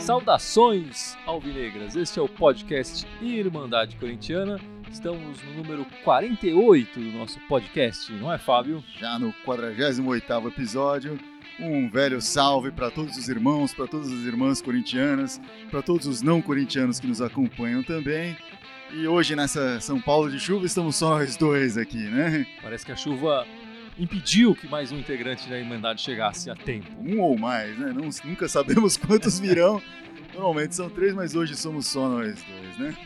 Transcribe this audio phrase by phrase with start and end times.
[0.00, 4.60] Saudações alvinegras, este é o podcast Irmandade Corintiana.
[4.90, 8.84] Estamos no número 48 do nosso podcast, não é, Fábio?
[8.98, 11.18] Já no 48º episódio,
[11.58, 15.40] um velho salve para todos os irmãos, para todas as irmãs corintianas,
[15.70, 18.36] para todos os não corintianos que nos acompanham também.
[18.92, 22.44] E hoje nessa São Paulo de chuva estamos só nós dois aqui, né?
[22.60, 23.46] Parece que a chuva
[23.96, 26.88] impediu que mais um integrante da Irmandade chegasse a tempo.
[26.98, 27.92] Um ou mais, né?
[27.92, 29.80] Não, nunca sabemos quantos virão.
[30.34, 32.96] Normalmente são três, mas hoje somos só nós dois, né?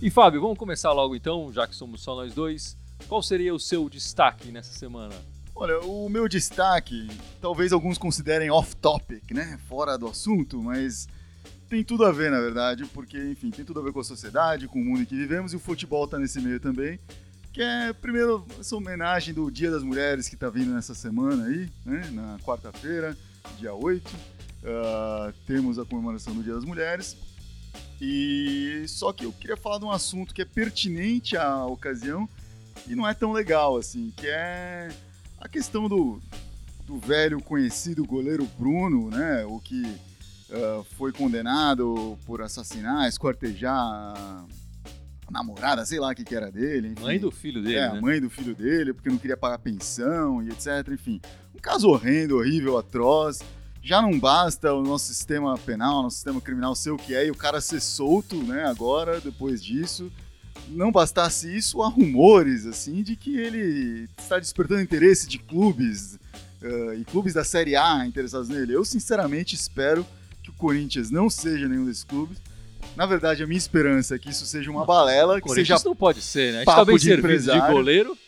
[0.00, 2.78] E Fábio, vamos começar logo então, já que somos só nós dois.
[3.08, 5.14] Qual seria o seu destaque nessa semana?
[5.54, 7.08] Olha, o meu destaque,
[7.42, 9.58] talvez alguns considerem off-topic, né?
[9.68, 11.06] Fora do assunto, mas
[11.68, 14.68] tem tudo a ver, na verdade, porque, enfim, tem tudo a ver com a sociedade,
[14.68, 16.98] com o mundo em que vivemos e o futebol tá nesse meio também.
[17.52, 21.68] Que é, primeiro, essa homenagem do Dia das Mulheres que tá vindo nessa semana aí,
[21.84, 22.10] né?
[22.12, 23.16] Na quarta-feira,
[23.58, 24.06] dia 8.
[24.06, 27.16] Uh, temos a comemoração do Dia das Mulheres.
[28.00, 32.28] E só que eu queria falar de um assunto que é pertinente à ocasião
[32.86, 34.88] e não é tão legal assim, que é
[35.40, 36.20] a questão do,
[36.84, 39.44] do velho conhecido goleiro Bruno, né?
[39.46, 39.82] O que
[40.50, 46.88] uh, foi condenado por assassinar, esquartejar a namorada, sei lá o que, que era dele.
[46.88, 47.02] Enfim.
[47.02, 47.76] Mãe do filho dele.
[47.76, 48.00] É, né?
[48.00, 50.88] mãe do filho dele, porque não queria pagar pensão e etc.
[50.92, 51.20] Enfim,
[51.54, 53.40] um caso horrendo, horrível, atroz.
[53.82, 57.30] Já não basta o nosso sistema penal, nosso sistema criminal ser o que é e
[57.30, 60.10] o cara ser solto, né, agora, depois disso.
[60.68, 66.18] Não bastasse isso, há rumores, assim, de que ele está despertando interesse de clubes
[66.60, 68.72] uh, e clubes da Série A interessados nele.
[68.72, 70.04] Eu, sinceramente, espero
[70.46, 72.38] que o Corinthians não seja nenhum desses clubes.
[72.94, 76.22] Na verdade, a minha esperança é que isso seja uma balela, que seja não pode
[76.22, 76.58] ser, né?
[76.58, 77.74] A gente tá bem de servido de empresário.
[77.74, 78.18] goleiro.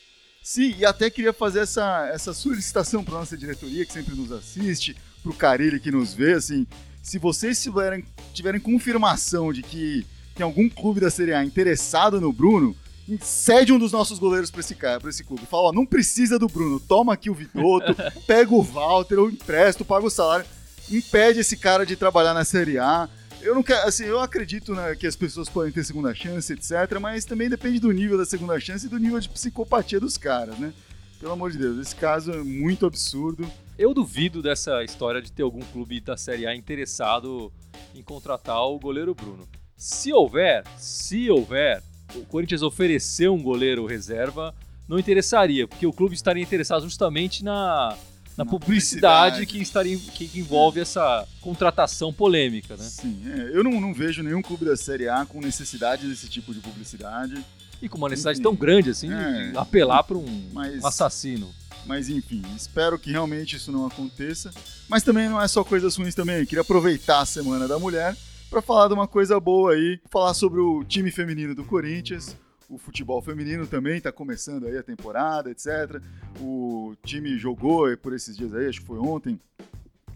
[0.42, 4.96] Sim, e até queria fazer essa, essa solicitação para nossa diretoria, que sempre nos assiste,
[5.23, 6.67] para o Carilli que nos vê, assim,
[7.02, 12.33] se vocês tiverem, tiverem confirmação de que tem algum clube da Série A interessado no
[12.33, 12.74] Bruno,
[13.20, 15.46] cede um dos nossos goleiros para esse cara, para esse clube.
[15.46, 17.95] Fala, ó, não precisa do Bruno, toma aqui o Vidotto,
[18.27, 20.46] pega o Walter, eu empresto, paga o salário,
[20.91, 23.09] impede esse cara de trabalhar na Série A.
[23.41, 26.99] Eu não quero, assim, eu acredito né, que as pessoas podem ter segunda chance, etc,
[27.01, 30.59] mas também depende do nível da segunda chance e do nível de psicopatia dos caras,
[30.59, 30.73] né?
[31.21, 33.49] Pelo amor de Deus, esse caso é muito absurdo.
[33.79, 37.53] Eu duvido dessa história de ter algum clube da Série A interessado
[37.95, 39.49] em contratar o goleiro Bruno.
[39.77, 41.83] Se houver, se houver,
[42.15, 44.55] o Corinthians oferecer um goleiro reserva,
[44.89, 47.97] não interessaria, porque o clube estaria interessado justamente na,
[48.39, 49.47] na, Na publicidade, publicidade.
[49.47, 52.85] que, estaria, que, envolve essa contratação polêmica, né?
[52.85, 56.55] Sim, é, eu não, não vejo nenhum clube da Série A com necessidade desse tipo
[56.55, 57.45] de publicidade,
[57.83, 58.43] E com uma necessidade Enfim.
[58.43, 59.51] tão grande assim de- É.
[59.53, 61.49] de apelar para um mas, assassino.
[61.87, 64.51] mas enfim, espero que realmente isso não aconteça.
[64.89, 68.17] Mas também não é só coisas ruins também, eu queria aproveitar a Semana da Mulher
[68.51, 72.37] para falar de uma coisa boa aí, falar sobre o time feminino do Corinthians,
[72.68, 76.01] o futebol feminino também está começando aí a temporada, etc.
[76.40, 79.40] O time jogou por esses dias aí, acho que foi ontem,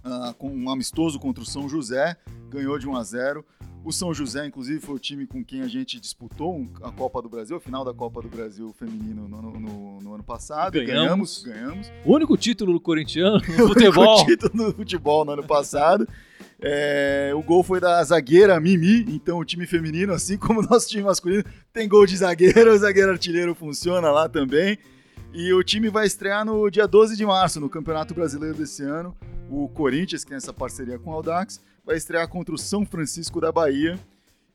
[0.04, 2.16] ah, com um amistoso contra o São José,
[2.50, 3.44] ganhou de 1 a 0.
[3.84, 7.28] O São José, inclusive, foi o time com quem a gente disputou a Copa do
[7.28, 10.74] Brasil, a final da Copa do Brasil feminino no, ano- no- no ano passado.
[10.74, 11.42] Ganhamos.
[11.42, 11.42] Ganhamos.
[11.42, 11.92] ganhamos.
[12.04, 14.24] O único título do corintiano no O futebol.
[14.24, 16.06] título do futebol no ano passado.
[16.64, 20.88] É, o gol foi da zagueira Mimi, então o time feminino, assim como o nosso
[20.88, 24.78] time masculino, tem gol de zagueiro, o zagueiro artilheiro funciona lá também.
[25.34, 29.16] E o time vai estrear no dia 12 de março, no Campeonato Brasileiro desse ano.
[29.50, 33.40] O Corinthians, que tem essa parceria com o Audax, vai estrear contra o São Francisco
[33.40, 33.98] da Bahia.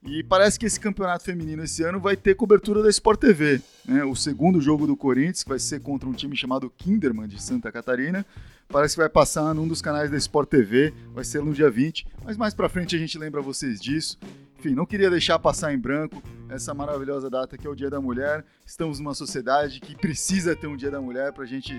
[0.09, 3.61] E parece que esse campeonato feminino esse ano vai ter cobertura da Sport TV.
[3.85, 4.05] Né?
[4.05, 7.69] O segundo jogo do Corinthians, que vai ser contra um time chamado Kinderman de Santa
[7.73, 8.25] Catarina,
[8.69, 12.07] parece que vai passar num dos canais da Sport TV, vai ser no dia 20,
[12.23, 14.17] mas mais pra frente a gente lembra vocês disso.
[14.57, 17.99] Enfim, não queria deixar passar em branco essa maravilhosa data que é o Dia da
[17.99, 18.45] Mulher.
[18.65, 21.73] Estamos numa sociedade que precisa ter um Dia da Mulher pra gente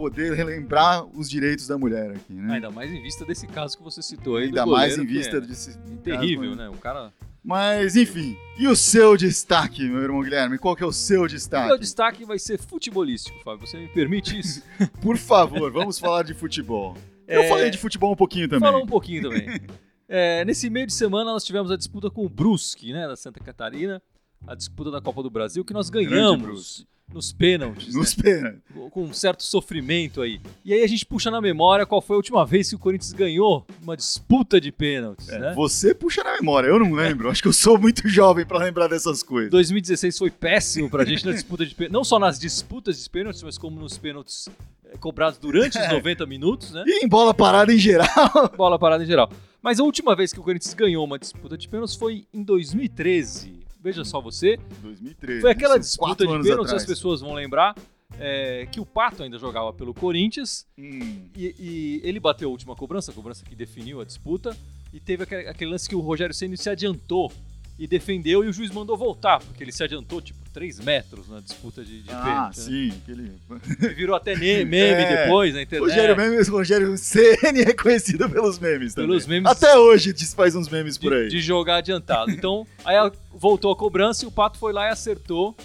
[0.00, 2.54] poder relembrar os direitos da mulher aqui, né?
[2.54, 4.46] Ainda mais em vista desse caso que você citou aí.
[4.46, 6.68] Ainda mais goleiro, em que vista é desse Terrível, caso, né?
[6.70, 7.12] O cara.
[7.44, 8.34] Mas, enfim.
[8.58, 10.56] E o seu destaque, meu irmão Guilherme?
[10.58, 11.68] Qual que é o seu O destaque?
[11.68, 13.66] meu destaque vai ser futebolístico, Fábio.
[13.66, 14.62] Você me permite isso?
[15.02, 16.96] Por favor, vamos falar de futebol.
[17.28, 18.60] Eu É, falei de futebol um pouquinho também.
[18.70, 19.46] Fala um pouquinho também.
[20.12, 23.38] É, nesse meio de semana nós tivemos a disputa com o Brusque, né, da Santa
[23.38, 24.02] Catarina,
[24.44, 26.84] a disputa da Copa do Brasil, que nós ganhamos.
[27.12, 27.94] Nos pênaltis.
[27.94, 28.22] Nos né?
[28.22, 28.60] pênaltis.
[28.90, 30.40] Com um certo sofrimento aí.
[30.64, 33.12] E aí a gente puxa na memória qual foi a última vez que o Corinthians
[33.12, 35.54] ganhou uma disputa de pênaltis, É, né?
[35.54, 37.30] Você puxa na memória, eu não lembro.
[37.30, 39.50] Acho que eu sou muito jovem pra lembrar dessas coisas.
[39.50, 41.92] 2016 foi péssimo pra gente na disputa de pênaltis.
[41.92, 44.48] Não só nas disputas de pênaltis, mas como nos pênaltis
[44.84, 46.84] eh, cobrados durante os 90 minutos, né?
[46.86, 48.08] E em bola parada em geral.
[48.56, 49.30] Bola parada em geral.
[49.62, 53.59] Mas a última vez que o Corinthians ganhou uma disputa de pênaltis foi em 2013.
[53.82, 54.58] Veja só você.
[54.82, 55.40] 2013.
[55.40, 57.74] Foi aquela isso, disputa de pênaltis, as pessoas vão lembrar,
[58.18, 62.76] é, que o Pato ainda jogava pelo Corinthians Hum, e, e ele bateu a última
[62.76, 64.56] cobrança, a cobrança que definiu a disputa,
[64.92, 67.32] e teve aquele, aquele lance que o Rogério Ceni se adiantou
[67.80, 71.40] e defendeu e o juiz mandou voltar, porque ele se adiantou tipo 3 metros na
[71.40, 72.58] disputa de, de ah, pênalti.
[72.58, 72.64] né?
[72.64, 72.92] sim.
[73.02, 73.32] Aquele...
[73.90, 75.22] E virou até meme É.
[75.24, 75.88] depois na internet.
[75.88, 79.08] Rogério, memes, Rogério CN é conhecido pelos memes também.
[79.08, 81.28] Pelos memes- Até hoje faz uns memes por aí.
[81.28, 82.30] de, jogar adiantado.
[82.30, 82.96] Então, aí
[83.32, 85.56] voltou a cobrança e o Pato foi lá e acertou.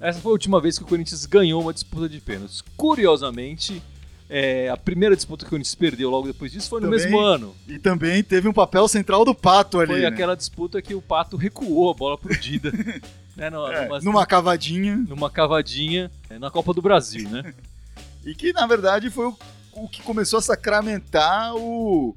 [0.00, 2.62] Essa foi a última vez que o Corinthians ganhou uma disputa de pênaltis.
[2.76, 3.82] Curiosamente,
[4.28, 7.18] é, a primeira disputa que o Corinthians perdeu logo depois disso foi no Também mesmo
[7.20, 7.54] ano.
[7.68, 9.92] E também teve um papel central do Pato ali.
[9.92, 10.06] Foi né?
[10.06, 12.72] aquela disputa que o Pato recuou a bola pro Dida.
[13.36, 14.96] né, numa, É, numa- numa cavadinha.
[15.08, 17.54] numa cavadinha é, na Copa do Brasil, né?
[18.24, 19.36] E que, na verdade, foi o,
[19.74, 22.12] o que começou a sacramentar o,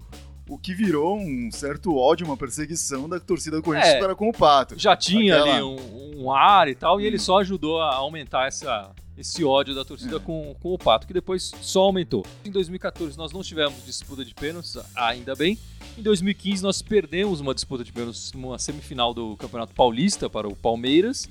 [0.47, 3.99] o que virou um certo ódio, uma perseguição da torcida do Corinthians É.
[3.99, 4.73] para com o Pato.
[4.75, 8.47] Já tinha Aquela- ali um, um ar e tal, e ele só ajudou a aumentar
[8.47, 8.89] essa,
[9.19, 10.19] esse ódio da torcida É.
[10.19, 12.25] com, com o Pato, que depois só aumentou.
[12.45, 15.59] Em 2014 nós não tivemos disputa de pênaltis, ainda bem.
[15.97, 20.55] Em 2015 nós perdemos uma disputa de pênaltis numa semifinal do Campeonato Paulista para o
[20.55, 21.29] Palmeiras.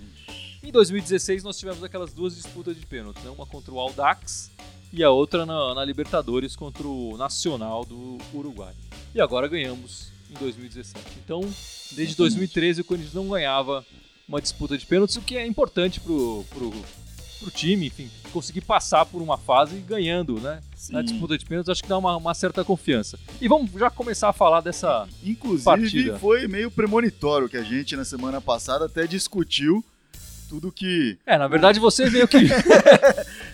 [0.63, 3.31] Em 2016 nós tivemos aquelas duas disputas de pênaltis, né?
[3.31, 4.51] uma contra o Aldax
[4.93, 8.75] e a outra na, na Libertadores contra o Nacional do Uruguai.
[9.15, 11.05] E agora ganhamos em 2017.
[11.25, 11.41] Então,
[11.93, 13.85] desde 2013 o Corinthians não ganhava
[14.29, 16.71] uma disputa de pênaltis, o que é importante pro, pro,
[17.39, 20.61] pro time, enfim, conseguir passar por uma fase ganhando, né?
[20.91, 21.05] Na Sim.
[21.07, 23.19] disputa de pênaltis, acho que dá uma, uma certa confiança.
[23.41, 25.07] E vamos já começar a falar dessa.
[25.23, 26.19] Inclusive, Partida.
[26.19, 29.85] foi meio premonitório que a gente, na semana passada, até discutiu
[30.49, 31.19] tudo que.
[31.27, 32.39] É, na verdade você meio que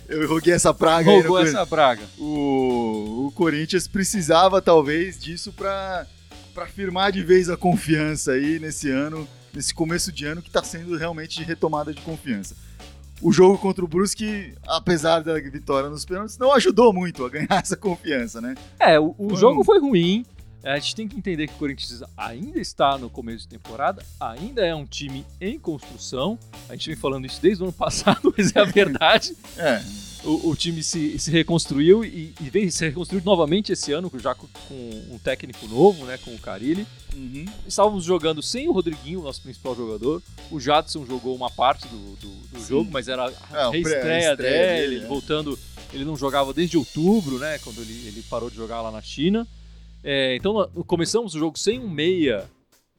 [0.08, 1.56] Eu roguei essa praga aí rogou Corinthians.
[1.56, 2.02] essa praga.
[2.18, 6.06] o, o Corinthians precisava talvez disso para
[6.54, 10.62] para firmar de vez a confiança aí nesse ano, nesse começo de ano que está
[10.62, 12.54] sendo realmente de retomada de confiança.
[13.24, 17.48] O jogo contra o Brusque, apesar da vitória nos pênaltis, não ajudou muito a ganhar
[17.58, 18.54] essa confiança, né?
[18.78, 20.26] É, o, o jogo foi ruim.
[20.64, 24.64] A gente tem que entender que o Corinthians ainda está no começo de temporada, ainda
[24.64, 26.38] é um time em construção.
[26.68, 29.36] A gente vem falando isso desde o ano passado, mas é a verdade.
[29.58, 29.82] É,
[30.24, 34.34] O, o time se, se reconstruiu e, e vem se reconstruir novamente esse ano, já
[34.34, 34.46] com,
[35.10, 36.86] um técnico novo, né, com o Carilli.
[37.14, 40.22] uhum, Estávamos jogando sem o Rodriguinho, nosso principal jogador.
[40.50, 42.28] O Jadson jogou uma parte do, do,
[42.58, 45.08] do jogo, mas era É, a o pré- a reestreia estreia dele, dele, ele é.
[45.08, 45.58] voltando.
[45.92, 47.58] Ele não jogava desde outubro, né?
[47.58, 49.46] Quando ele, ele parou de jogar lá na China.
[50.04, 52.44] É, então começamos o jogo sem um meia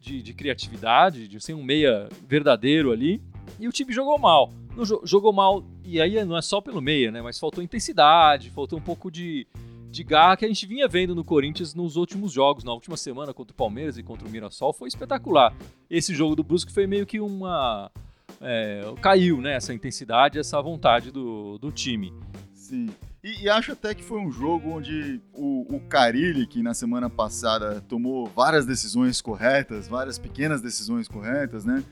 [0.01, 3.21] de, de criatividade, de, sem um meia verdadeiro ali.
[3.59, 4.51] E o time jogou mal.
[4.75, 7.21] No jo- jogou mal, e aí não é só pelo meia, né?
[7.21, 9.47] Mas faltou intensidade, faltou um pouco de,
[9.89, 12.63] de garra que a gente vinha vendo no Corinthians nos últimos jogos.
[12.63, 15.55] Na última semana contra o Palmeiras e contra o Mirassol foi espetacular.
[15.89, 17.89] Esse jogo do Brusque foi meio que uma.
[18.41, 19.53] é, caiu, né?
[19.53, 22.11] Essa intensidade, essa vontade do, do time.
[22.53, 22.89] sim.
[23.25, 27.09] E, e acho até que foi um jogo onde o, o Carilli, que na semana
[27.09, 31.83] passada tomou várias decisões corretas, várias pequenas decisões corretas, né?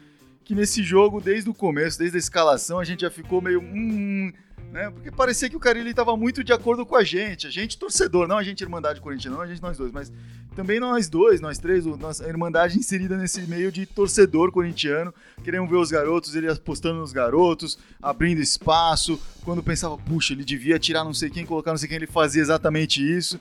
[0.44, 3.60] Que nesse jogo, desde o começo, desde a escalação, a gente já ficou meio.
[3.60, 4.32] Hum,
[4.74, 4.90] né?
[4.90, 7.46] Porque parecia que o Carilli estava muito de acordo com a gente.
[7.46, 10.12] A gente, torcedor, não a gente, Irmandade Corintiana, não a gente, nós dois, mas
[10.56, 15.14] também nós dois, nós três, nossa Irmandade inserida nesse meio de torcedor corintiano.
[15.44, 19.22] Queremos ver os garotos, ele apostando nos garotos, abrindo espaço.
[19.46, 22.42] Quando pensava, puxa, ele devia tirar não sei quem, colocar não sei quem, ele fazia
[22.42, 23.40] exatamente isso.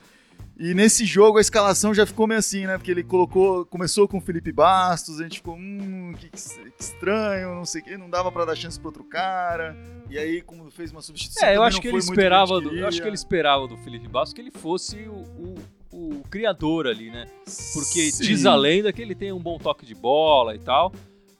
[0.57, 2.77] E nesse jogo a escalação já ficou meio assim, né?
[2.77, 6.37] Porque ele colocou, começou com o Felipe Bastos, a gente ficou, hum, que, que
[6.79, 9.75] estranho, não sei o que, não dava pra dar chance pro outro cara.
[10.09, 13.01] E aí, como fez uma substituição, É, eu acho que ele esperava do, eu acho
[13.01, 15.55] que ele esperava do Felipe Bastos que ele fosse o,
[15.91, 17.25] o, o criador ali, né?
[17.73, 18.23] Porque Sim.
[18.23, 20.93] diz a lenda que ele tem um bom toque de bola e tal,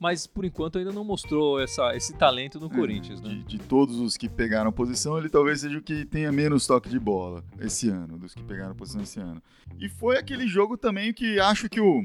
[0.04, 3.30] mas por enquanto ainda não mostrou essa, esse talento no É, Corinthians, né?
[3.30, 6.90] De, de todos os que pegaram posição, ele talvez seja o que tenha menos toque
[6.90, 9.42] de bola esse ano, dos que pegaram posição esse ano.
[9.80, 12.04] E foi aquele jogo também que acho que o,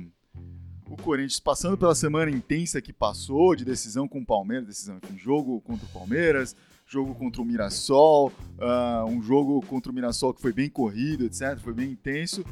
[0.89, 5.19] o Corinthians, passando pela semana intensa que passou, de decisão com o Palmeiras, decisão, enfim,
[5.19, 6.55] jogo contra o Palmeiras,
[6.87, 11.59] jogo contra o Mirassol, ah, um jogo contra o Mirassol que foi bem corrido, etc.,
[11.59, 12.45] foi bem intenso.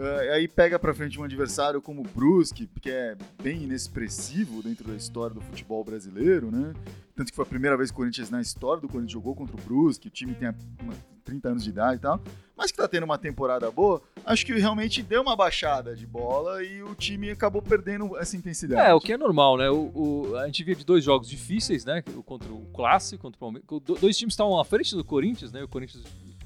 [0.00, 4.88] Uh, aí pega pra frente um adversário como o Brusque, que é bem inexpressivo dentro
[4.88, 6.72] da história do futebol brasileiro, né?
[7.14, 9.54] Tanto que foi a primeira vez que o Corinthians, na história do Corinthians, jogou contra
[9.54, 10.48] o Brusque, o time tem
[10.80, 12.18] uma, 30 anos de idade e tal,
[12.56, 16.64] mas que tá tendo uma temporada boa, acho que realmente deu uma baixada de bola
[16.64, 18.80] e o time acabou perdendo essa intensidade.
[18.80, 19.68] É, o que é normal, né?
[19.68, 22.02] O, o a gente via de dois jogos difíceis, né?
[22.24, 23.68] Contra o Clássico, contra o Palmeiras.
[24.00, 25.62] Dois times estavam à frente do Corinthians, né?
[25.62, 26.02] O Corinthians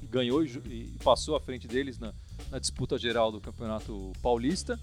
[0.09, 2.13] ganhou e, passou à frente deles na,
[2.51, 4.79] na disputa geral do Campeonato Paulista.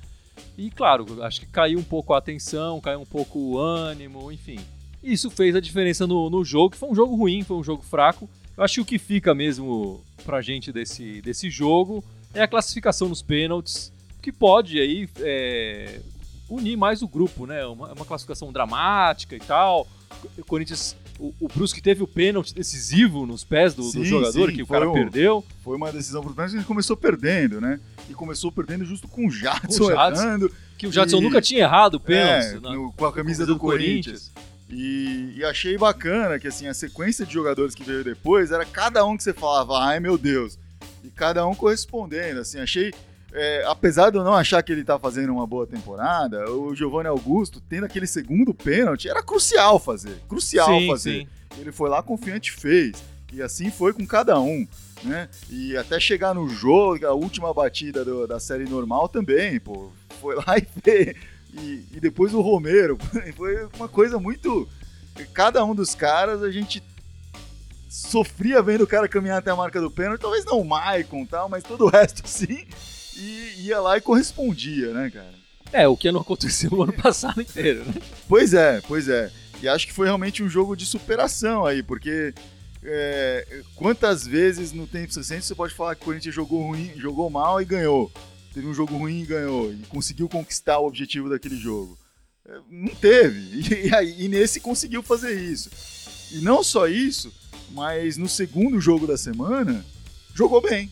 [0.57, 4.59] E claro, acho que caiu um pouco a atenção, caiu um pouco o ânimo, enfim.
[5.03, 7.83] Isso fez a diferença no, no jogo, que foi um jogo ruim, foi um jogo
[7.83, 8.29] fraco.
[8.57, 13.09] Eu acho que o que fica mesmo pra gente desse, desse jogo é a classificação
[13.09, 16.01] nos pênaltis, que pode aí é,
[16.49, 17.65] unir mais o grupo, né?
[17.67, 19.87] Uma, uma classificação dramática e tal.
[20.39, 24.51] O Corinthians o, o Brusque teve o pênalti decisivo nos pés do, sim, do jogador,
[24.51, 25.45] sim, que o cara um, perdeu.
[25.63, 27.79] Foi uma decisão pênalti, ele começou perdendo, né?
[28.11, 30.53] E começou perdendo justo com o Jadson, o Jadson errando.
[30.77, 31.21] Que o Jadson e...
[31.21, 32.57] nunca tinha errado o pênalti.
[32.57, 34.33] É, no, com a camisa do, do, Corinthians.
[34.35, 34.53] Corinthians.
[34.69, 39.05] E, e, achei bacana que assim, a sequência de jogadores que veio depois era cada
[39.05, 40.59] um que você falava, ai meu Deus.
[41.05, 42.93] E cada um correspondendo, assim, achei
[43.35, 47.09] é, apesar de eu não achar que ele tá fazendo uma boa temporada, o Giovanni
[47.09, 50.21] Augusto, tendo aquele segundo pênalti, era crucial fazer.
[50.29, 51.21] Crucial sim, fazer.
[51.21, 51.29] Sim.
[51.59, 53.03] Ele foi lá confiante fez.
[53.33, 54.67] E assim foi com cada um.
[55.03, 55.29] Né?
[55.51, 59.91] E até chegar no jogo, a última batida do, da série normal também, pô.
[60.21, 61.17] Foi lá e fez.
[61.55, 62.99] E, e depois o Romero.
[63.37, 64.69] Foi uma coisa muito.
[65.35, 66.83] Cada um dos caras a gente
[67.91, 70.21] sofria vendo o cara caminhar até a marca do pênalti.
[70.21, 72.67] Talvez não o Maicon tal, mas todo o resto sim
[73.17, 75.35] e ia lá e correspondia, né, cara?
[75.73, 77.95] É, o que não aconteceu no ano passado inteiro, né?
[78.29, 79.31] Pois é, pois é.
[79.63, 82.35] E acho que foi realmente um jogo de superação aí, porque
[82.83, 87.31] é, quantas vezes no tempo recente você pode falar que o Corinthians jogou ruim, jogou
[87.31, 88.11] mal e ganhou?
[88.53, 91.97] Teve um jogo ruim e ganhou, e conseguiu conquistar o objetivo daquele jogo.
[92.47, 93.63] É, não teve.
[93.73, 95.71] E, e, e nesse conseguiu fazer isso.
[96.33, 97.33] E não só isso,
[97.71, 99.85] mas no segundo jogo da semana,
[100.35, 100.91] jogou bem.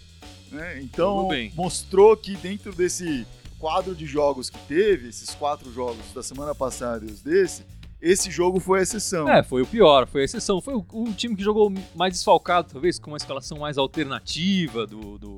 [0.51, 0.81] Né?
[0.83, 3.27] Então, mostrou que dentro desse
[3.59, 7.65] quadro de jogos que teve, esses quatro jogos da semana passada e os desse,
[8.01, 9.29] esse jogo foi a exceção.
[9.29, 10.61] É, foi o pior, foi a exceção.
[10.61, 15.19] Foi o, o time que jogou mais desfalcado, talvez, com uma escalação mais alternativa do,
[15.19, 15.37] do,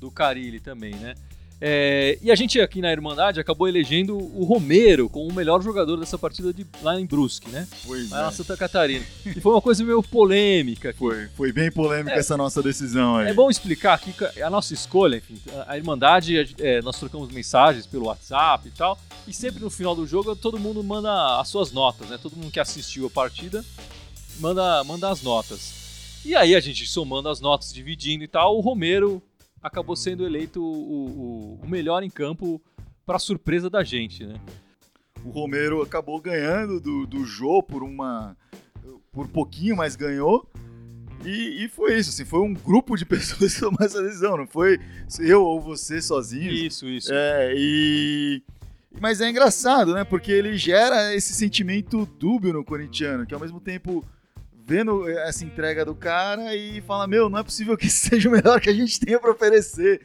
[0.00, 1.14] do Carilli também, né?
[1.60, 5.98] É, e a gente aqui na Irmandade acabou elegendo o Romero como o melhor jogador
[5.98, 7.68] dessa partida de, lá em Brusque, né?
[7.86, 8.22] Pois lá é.
[8.22, 9.04] na Santa Catarina.
[9.26, 10.90] E foi uma coisa meio polêmica.
[10.90, 10.98] Aqui.
[10.98, 13.28] Foi, foi bem polêmica é, essa nossa decisão aí.
[13.28, 18.06] É bom explicar aqui a nossa escolha, enfim, a Irmandade, é, nós trocamos mensagens pelo
[18.06, 18.98] WhatsApp e tal,
[19.28, 22.18] e sempre no final do jogo todo mundo manda as suas notas, né?
[22.20, 23.62] Todo mundo que assistiu a partida
[24.38, 25.78] manda, manda as notas.
[26.24, 29.22] E aí a gente somando as notas, dividindo e tal, o Romero
[29.62, 32.60] acabou sendo eleito o, o, o melhor em campo
[33.04, 34.40] para surpresa da gente, né?
[35.24, 38.36] O Romero acabou ganhando do, do Jô por uma
[39.12, 40.48] por pouquinho, mas ganhou.
[41.24, 44.46] E, e, foi isso, assim, foi um grupo de pessoas que tomou essa decisão, não
[44.46, 44.78] foi
[45.18, 46.50] eu ou você sozinho.
[46.50, 47.12] Isso, isso.
[47.12, 48.42] É, e...
[49.00, 50.02] Mas é engraçado, né?
[50.02, 54.04] Porque ele gera esse sentimento dúbio no corintiano, que ao mesmo tempo
[54.70, 58.32] vendo essa entrega do cara e fala: Meu, não é possível que isso seja o
[58.32, 60.00] melhor que a gente tenha para oferecer.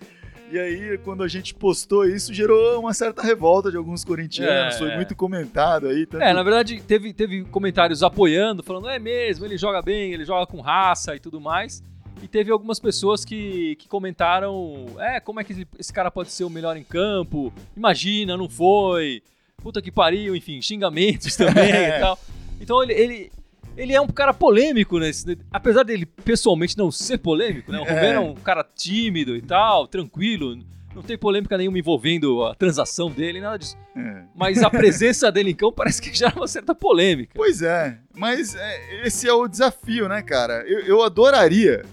[0.52, 4.76] E aí, quando a gente postou isso, gerou uma certa revolta de alguns corintianos.
[4.76, 6.06] É, foi muito comentado aí.
[6.06, 6.24] Tanto...
[6.24, 10.48] É, na verdade, teve, teve comentários apoiando, falando: é mesmo, ele joga bem, ele joga
[10.48, 11.84] com raça e tudo mais.
[12.24, 16.44] E teve algumas pessoas que, que comentaram: é, como é que esse cara pode ser
[16.44, 17.54] o melhor em campo?
[17.78, 19.22] Imagina, não foi.
[19.58, 22.18] Puta que pariu, enfim, xingamentos também e tal.
[22.60, 23.32] Então ele, ele,
[23.77, 25.12] ele é um cara polêmico, né?
[25.51, 27.79] Apesar dele pessoalmente não ser polêmico, né?
[27.79, 28.13] O Romero é.
[28.13, 30.58] é um cara tímido e tal, tranquilo.
[30.94, 33.77] Não tem polêmica nenhuma envolvendo a transação dele, nada disso.
[33.96, 34.24] É.
[34.34, 37.34] Mas a presença dele em campo parece que gera uma certa polêmica.
[37.36, 40.63] Pois é, mas é, esse é o desafio, né, cara?
[40.65, 41.84] Eu, eu adoraria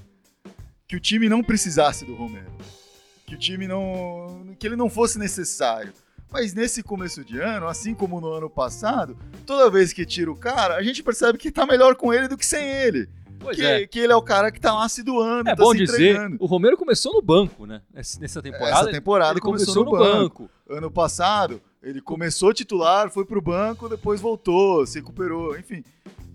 [0.87, 2.53] que o time não precisasse do Romero.
[3.27, 4.55] Que o time não.
[4.59, 5.93] que ele não fosse necessário.
[6.33, 10.37] Mas nesse começo de ano, assim como no ano passado, toda vez que tira o
[10.37, 13.09] cara, a gente percebe que tá melhor com ele do que sem ele.
[13.39, 13.87] Pois que, é.
[13.87, 16.19] que ele é o cara que tá lá se doando, é tá bom se dizer,
[16.39, 17.83] o Romero começou no banco, né?
[17.93, 18.81] Nessa temporada.
[18.81, 20.43] Essa temporada ele começou, começou no, no banco.
[20.45, 20.51] banco.
[20.69, 25.85] Ano passado, ele começou titular, foi pro banco, depois voltou, se recuperou, enfim.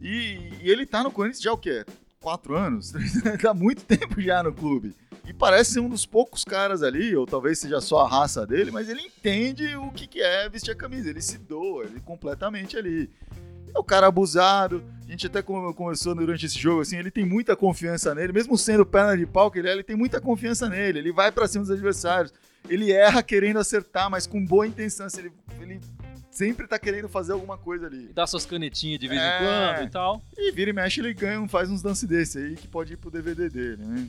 [0.01, 1.85] E, e ele tá no Corinthians já o quê?
[2.19, 2.93] Quatro anos?
[3.41, 4.95] tá muito tempo já no clube.
[5.27, 8.71] E parece ser um dos poucos caras ali, ou talvez seja só a raça dele,
[8.71, 11.09] mas ele entende o que, que é vestir a camisa.
[11.09, 13.09] Ele se doa, ele completamente ali.
[13.75, 14.83] É o cara abusado.
[15.05, 18.85] A gente até conversou durante esse jogo, assim, ele tem muita confiança nele, mesmo sendo
[18.85, 20.99] perna de pau que ele é, ele tem muita confiança nele.
[20.99, 22.33] Ele vai para cima dos adversários.
[22.69, 25.05] ele erra querendo acertar, mas com boa intenção.
[25.05, 25.31] Assim, ele,
[25.61, 25.81] ele
[26.37, 28.09] sempre tá querendo fazer alguma coisa ali.
[28.13, 29.25] Dá suas canetinhas de vez É.
[29.25, 29.39] em
[29.75, 30.21] quando e tal.
[30.37, 33.09] E vira e mexe, ele ganha, faz uns lance desse aí que pode ir pro
[33.09, 34.07] DVD dele, né?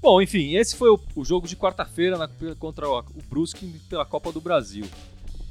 [0.00, 2.16] Bom, enfim, esse foi o, o jogo de quarta-feira
[2.58, 4.84] contra o, o Brusque pela Copa do Brasil.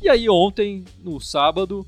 [0.02, 1.86] E aí ontem, no sábado,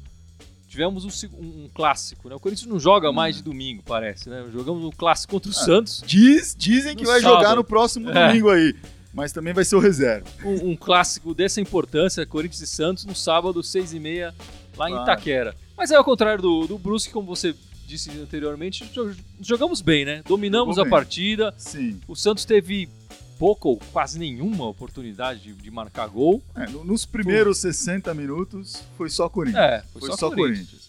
[0.67, 2.35] tivemos um, um- um clássico, né?
[2.35, 4.45] O Corinthians não joga mais de domingo, parece, né?
[4.51, 7.37] Jogamos um clássico contra o Santos, Diz, dizem que vai sábado.
[7.37, 8.27] jogar no próximo É.
[8.27, 8.75] domingo aí,
[9.15, 10.27] mas também vai ser o reserva.
[10.43, 14.35] um, um clássico dessa importância, Corinthians e Santos, no sábado, seis e meia,
[14.77, 15.01] lá em.
[15.01, 15.55] Itaquera.
[15.77, 17.55] Mas é ao contrário do, do Brusque, como você
[17.87, 20.21] disse anteriormente, jo- jogamos bem, né?
[20.27, 20.91] Dominamos Jogou a bem.
[20.91, 21.99] partida, Sim.
[22.07, 22.89] o Santos teve
[23.37, 26.41] pouca ou quase nenhuma oportunidade de, de marcar gol.
[26.55, 29.63] É, no- nos primeiros 60 minutos foi só Corinthians.
[29.63, 30.67] É, foi, foi só, só Corinthians.
[30.69, 30.85] Corinthians.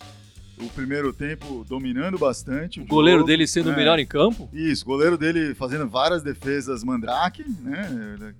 [0.58, 2.80] O primeiro tempo dominando bastante.
[2.80, 3.28] O goleiro jogo.
[3.28, 3.76] dele sendo o É.
[3.76, 4.48] melhor em campo.
[4.52, 8.34] Isso, o goleiro dele fazendo várias defesas mandrake, né?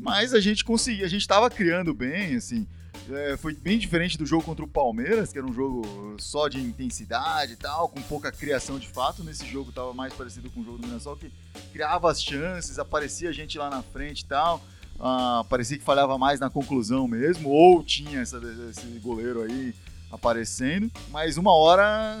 [0.00, 2.66] Mas a gente conseguia, a gente tava criando bem, assim.
[3.10, 6.60] É, foi bem diferente do jogo contra o Palmeiras, que era um jogo só de
[6.60, 9.22] intensidade e tal, com pouca criação de fato.
[9.24, 11.30] Nesse jogo tava mais parecido com o jogo do Mirassol, que
[11.72, 14.62] criava as chances, aparecia gente lá na frente e tal.
[15.00, 18.40] Ah, parecia que falhava mais na conclusão mesmo, ou tinha essa-
[18.70, 19.72] esse goleiro aí
[20.10, 22.16] aparecendo, mas uma hora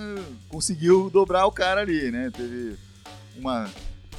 [0.48, 2.30] conseguiu dobrar o cara ali, né?
[2.34, 2.76] Teve
[3.36, 3.68] uma,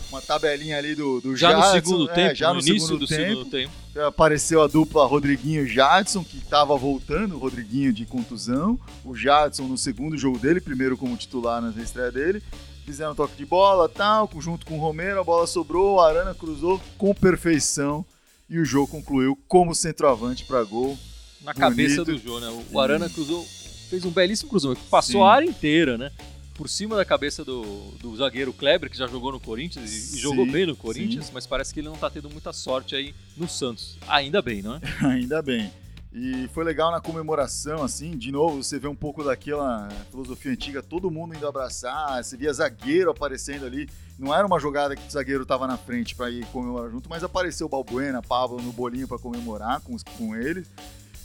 [0.09, 2.87] uma tabelinha ali do, do Já no Jadson, segundo é, tempo, já no, no, início
[2.87, 3.71] segundo do tempo, segundo tempo.
[4.07, 9.63] apareceu a dupla Rodriguinho e Jadson, que estava voltando, o Rodriguinho de contusão, o Jadson
[9.63, 12.41] no segundo jogo dele, primeiro como titular na estreia dele,
[12.85, 16.81] fizeram toque de bola, tal, junto com o Romero, a bola sobrou, o Arana cruzou
[16.97, 18.03] com perfeição
[18.49, 20.97] e o jogo concluiu como centroavante para gol.
[21.41, 22.21] Na cabeça Bonito.
[22.21, 22.65] do Jô, né?
[22.71, 23.45] O Arana cruzou,
[23.89, 25.27] fez um belíssimo cruzamento, passou Sim.
[25.27, 26.11] a área inteira, né?
[26.53, 27.63] Por cima da cabeça do,
[28.01, 31.47] do zagueiro Kleber, que já jogou no Corinthians e, Sim, jogou bem no Corinthians, mas
[31.47, 33.97] parece que ele não tá tendo muita sorte aí no Santos.
[34.07, 34.81] Ainda bem, não é?
[35.07, 35.71] Ainda bem.
[36.11, 40.81] E foi legal na comemoração, assim, de novo, você vê um pouco daquela filosofia antiga,
[40.81, 43.87] todo mundo indo abraçar, você via zagueiro aparecendo ali.
[44.17, 47.23] Não era uma jogada que o zagueiro tava na frente para ir comemorar junto, mas
[47.23, 50.67] apareceu o Balbuena, Pablo no bolinho para comemorar com, com eles.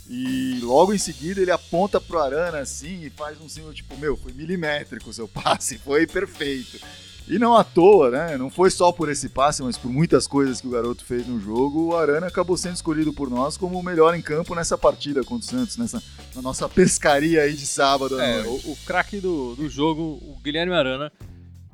[0.07, 4.15] E logo em seguida ele aponta pro Arana assim e faz um símbolo tipo, meu,
[4.15, 6.79] foi milimétrico o seu passe, foi perfeito.
[7.27, 8.37] E não à toa, né?
[8.37, 11.39] Não foi só por esse passe, mas por muitas coisas que o garoto fez no
[11.39, 15.23] jogo, o Arana acabou sendo escolhido por nós como o melhor em campo nessa partida
[15.23, 16.03] contra o Santos, nessa
[16.35, 20.73] na nossa pescaria aí de sábado É, o, o craque do, do jogo, o Guilherme
[20.73, 21.11] Arana,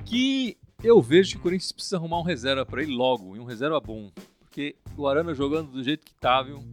[0.05, 3.43] que eu vejo que o Corinthians precisa arrumar um reserva pra ele logo, e um
[3.43, 4.09] reserva bom.
[4.39, 6.63] Porque o Arana jogando do jeito que tá, viu?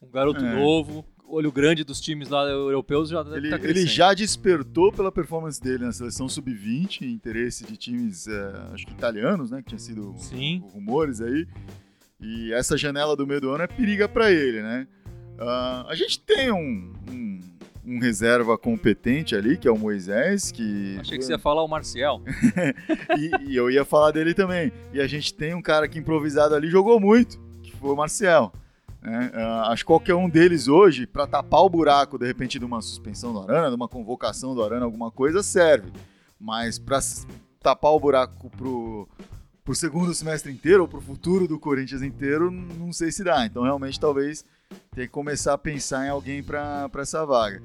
[0.00, 0.54] Um garoto É.
[0.54, 5.60] novo, olho grande dos times lá europeus já Ele, tá ele já despertou pela performance
[5.60, 9.58] dele na seleção sub-20, interesse de times, é, acho que italianos, né?
[9.62, 10.62] Que tinha sido Sim.
[10.72, 11.46] rumores aí.
[12.20, 14.86] E essa janela do meio do ano é periga pra ele, né?
[15.38, 17.40] Ah, a gente tem um, um,
[17.86, 20.96] um reserva competente ali, que é o Moisés, que.
[21.00, 22.20] Achei que você ia falar o Marcial.
[23.16, 24.72] e, e eu ia falar dele também.
[24.92, 28.52] E a gente tem um cara que improvisado ali jogou muito, que foi o Marcel.
[29.08, 29.30] Né?
[29.34, 32.80] Ah, acho que qualquer um deles hoje, pra tapar o buraco, de repente, de uma
[32.82, 35.90] suspensão do Arana, de uma convocação do Arana, alguma coisa, serve.
[36.38, 37.26] Mas pra s-
[37.60, 39.08] tapar o buraco pro,
[39.64, 43.44] pro segundo semestre inteiro, ou pro futuro do Corinthians inteiro, não sei se dá.
[43.46, 44.44] Então, realmente, talvez
[44.94, 47.62] tenha que começar a pensar em alguém pra essa vaga.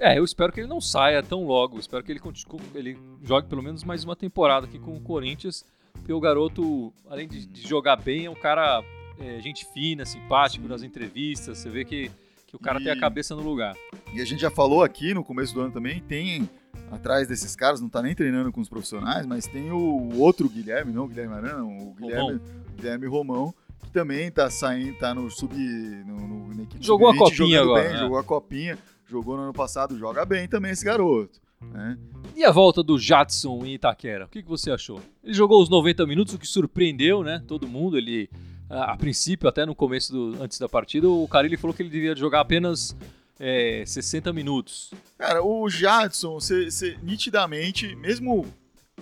[0.00, 1.78] É, eu espero que ele não saia tão logo.
[1.78, 5.64] Espero que ele, continue, ele jogue pelo menos mais uma temporada aqui com o Corinthians.
[5.92, 8.82] Porque o garoto, além de, de jogar bem, é um cara
[9.20, 11.58] é, gente fina, simpático nas entrevistas.
[11.58, 12.10] Você vê que,
[12.46, 13.74] que o cara E- tem a cabeça no lugar.
[14.14, 16.48] E a gente já falou aqui no começo do ano também, tem
[16.90, 20.92] atrás desses caras, não tá nem treinando com os profissionais, mas tem o outro Guilherme,
[20.92, 22.40] não o Guilherme Arana, o Guilherme,
[22.76, 23.54] Guilherme Romão,
[23.84, 25.54] que também tá saindo, tá no sub.
[25.54, 27.98] No, no, Jogou a sub-20, copinha agora, bem, né?
[27.98, 31.40] Jogou a copinha, jogou no ano passado, joga bem também esse garoto.
[31.60, 31.98] Né?
[32.36, 34.26] E a volta do Jadson em Itaquera?
[34.26, 35.00] O que, que você achou?
[35.24, 37.42] Ele jogou os 90 minutos, o que surpreendeu, né?
[37.46, 37.98] Todo mundo.
[37.98, 38.30] Ele,
[38.68, 42.14] a, princípio, até no começo, do, antes da partida, o Carilli falou que ele devia
[42.14, 42.96] jogar apenas
[43.38, 44.92] é, 60 minutos.
[45.16, 48.46] Cara, o Jadson, você, você, nitidamente, mesmo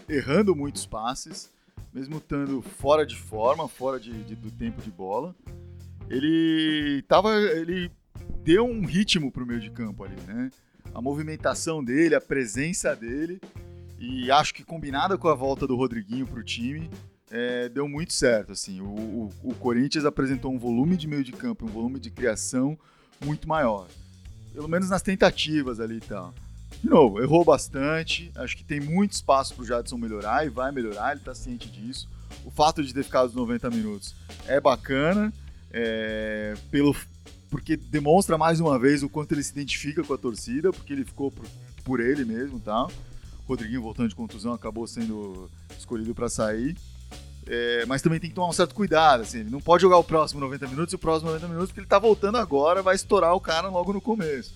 [0.09, 1.50] errando muitos passes,
[1.92, 5.35] mesmo estando fora de forma, fora de, de- do tempo de bola,
[6.09, 7.35] ele tava.
[7.37, 7.90] ele
[8.42, 10.50] deu um ritmo pro meio de campo ali, né?
[10.94, 13.40] A movimentação dele, a presença dele,
[13.98, 16.88] e acho que combinada com a volta do Rodriguinho pro time,
[17.30, 18.52] é, deu muito certo.
[18.52, 22.10] Assim, o, o- o Corinthians apresentou um volume de meio de campo, um volume de
[22.10, 22.78] criação
[23.24, 23.88] muito maior.
[24.52, 26.32] Pelo menos nas tentativas ali e tal.
[26.82, 28.30] De novo, errou bastante.
[28.34, 32.08] Acho que tem muito espaço pro Jadson melhorar e vai melhorar, ele tá ciente disso.
[32.44, 34.14] O fato de ter ficado os 90 minutos
[34.46, 35.32] é bacana.
[35.72, 36.94] é, pelo,
[37.50, 41.04] porque demonstra mais uma vez o quanto ele se identifica com a torcida, porque ele
[41.04, 41.44] ficou por,
[41.84, 42.84] por ele mesmo, tá?
[42.86, 46.76] O Rodriguinho voltando de contusão acabou sendo escolhido para sair.
[47.48, 50.04] É, mas também tem que tomar um certo cuidado, assim, ele não pode jogar o
[50.04, 53.35] próximo 90 minutos e o próximo 90 minutos, porque ele tá voltando agora, vai estourar
[53.35, 54.52] o cara logo no começo.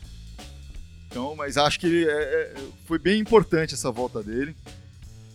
[1.07, 2.55] Então, mas acho que ele, é, é,
[2.87, 4.57] foi bem importante essa volta dele.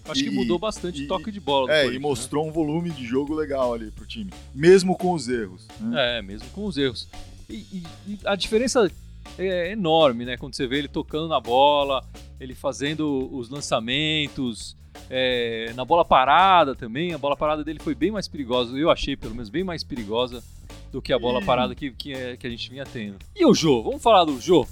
[0.08, 1.74] Acho e, que mudou bastante o toque de bola.
[1.74, 2.50] É, e mostrou né?
[2.50, 5.68] um volume de jogo legal ali pro time, mesmo com os erros.
[5.80, 6.20] Né?
[6.20, 7.08] É, mesmo com os erros.
[7.50, 8.90] E, e, e, a diferença
[9.38, 10.38] é enorme, né?
[10.38, 12.06] Quando você vê ele tocando na bola,
[12.40, 14.76] ele fazendo os lançamentos,
[15.10, 17.14] é, na bola parada também.
[17.14, 20.44] A bola parada dele foi bem mais perigosa, eu achei pelo menos bem mais perigosa
[20.92, 23.18] do que a bola parada que, que, é, que a gente vinha tendo.
[23.36, 23.84] E o Jô?
[23.84, 24.68] Vamos falar do Jô?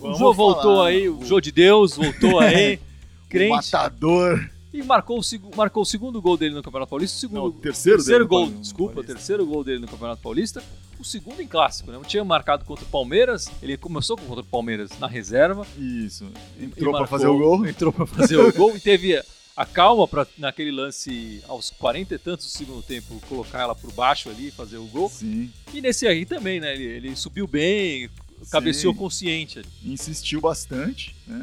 [0.00, 2.78] o Jô voltou aí, o Jô de Deus voltou aí.
[3.34, 3.52] crente.
[3.52, 4.50] O matador.
[4.72, 7.16] E marcou o, marcou o segundo gol dele no Campeonato Paulista.
[7.16, 10.62] O segundo, Não, o terceiro, terceiro gol, desculpa, o terceiro gol dele no Campeonato Paulista.
[11.04, 11.98] O segundo em clássico, né?
[11.98, 13.50] Não tinha marcado contra o Palmeiras.
[13.62, 15.66] Ele começou contra o Palmeiras na reserva.
[15.76, 16.26] Isso.
[16.58, 17.66] Entrou para fazer o gol.
[17.66, 19.22] Entrou para fazer o gol e teve
[19.54, 23.92] a calma para naquele lance aos 40 e tantos do segundo tempo colocar ela por
[23.92, 25.10] baixo ali e fazer o gol.
[25.10, 25.52] Sim.
[25.74, 26.72] E nesse aí também, né?
[26.72, 28.08] Ele, ele subiu bem,
[28.50, 28.98] cabeceou Sim.
[28.98, 29.62] consciente.
[29.84, 31.42] Insistiu bastante, né?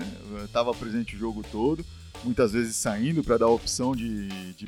[0.52, 1.86] Tava presente o jogo todo
[2.24, 4.68] muitas vezes saindo para dar opção de, de,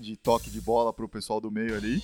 [0.00, 2.02] de, toque de bola para o pessoal do meio ali.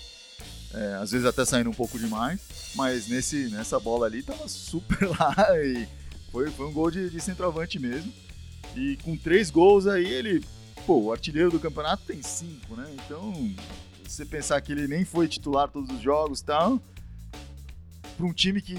[0.72, 2.40] É, às vezes até saindo um pouco demais,
[2.76, 5.88] mas nesse, nessa bola ali tava super lá e
[6.31, 8.12] foi, foi um gol de, de centroavante mesmo.
[8.76, 10.44] E com três gols aí ele,
[10.87, 12.88] pô, o artilheiro do campeonato tem cinco, né?
[13.05, 13.33] Então,
[14.07, 16.81] se você pensar que ele nem foi titular todos os jogos e tal,
[18.16, 18.79] para um time que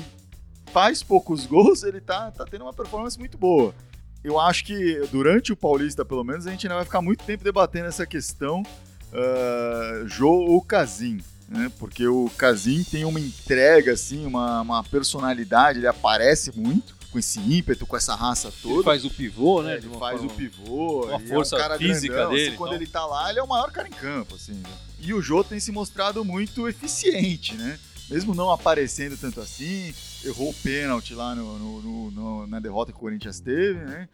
[0.68, 3.76] faz poucos gols, ele tá, tá tendo uma performance muito boa
[4.24, 7.44] eu acho que durante o Paulista, pelo menos, a gente ainda vai ficar muito tempo
[7.44, 11.20] debatendo essa questão uh, Jô ou Casim.
[11.52, 11.70] Né?
[11.78, 17.42] Porque o Casim tem uma entrega, assim, uma, uma personalidade, ele aparece muito com esse
[17.42, 18.76] ímpeto, com essa raça toda.
[18.76, 19.74] Ele faz o pivô, né?
[19.74, 20.32] É, ele faz forma...
[20.32, 21.06] o pivô.
[21.08, 22.48] Uma força é um cara física grandão, dele.
[22.48, 24.54] Assim, quando ele tá lá, ele é o maior cara em campo, assim.
[24.54, 24.70] Né?
[25.02, 27.78] E o Jô tem se mostrado muito eficiente, né?
[28.10, 32.98] Mesmo não aparecendo tanto assim, errou o pênalti lá no, no, no, na derrota que
[32.98, 34.08] o Corinthians teve, né?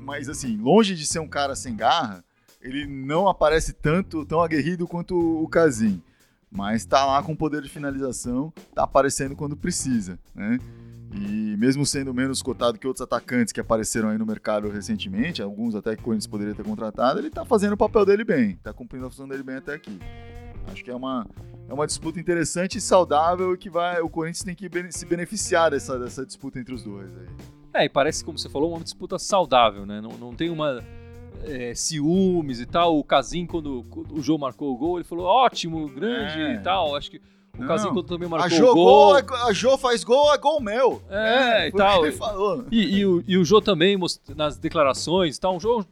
[0.00, 2.24] Mas assim, longe de ser um cara sem garra,
[2.60, 6.02] ele não aparece tanto, tão aguerrido quanto o Casim.
[6.54, 10.58] Mas tá lá com poder de finalização, tá aparecendo quando precisa, né?
[11.12, 15.74] E mesmo sendo menos cotado que outros atacantes que apareceram aí no mercado recentemente, alguns
[15.74, 18.72] até que o Corinthians poderia ter contratado, ele tá fazendo o papel dele bem, tá
[18.72, 19.98] cumprindo a função dele bem até aqui.
[20.68, 21.26] Acho que é uma,
[21.68, 25.98] é uma disputa interessante e saudável que vai, o Corinthians tem que se beneficiar dessa,
[25.98, 27.26] dessa disputa entre os dois aí.
[27.74, 30.00] É, e parece, como você falou, uma disputa saudável, né?
[30.00, 30.82] Não, não tem uma
[31.46, 32.98] é, ciúmes e tal.
[32.98, 36.54] O Casim, quando, quando, o João marcou o gol, ele falou ótimo, grande é.
[36.54, 36.96] e tal.
[36.96, 37.20] Acho que
[37.58, 39.14] o Casim, quando também marcou a o gol...
[39.14, 41.02] A Jô faz gol, é gol meu.
[41.08, 42.04] É, é e tal.
[42.04, 42.66] ele falou.
[42.70, 43.96] E, e, o, e o Jô também,
[44.36, 45.84] nas declarações e tal, o Jô